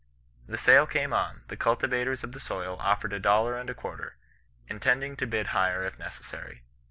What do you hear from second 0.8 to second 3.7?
came on; the cultivators of the soil offered a dollar and